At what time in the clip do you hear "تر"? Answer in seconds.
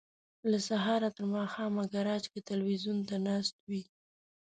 1.17-1.25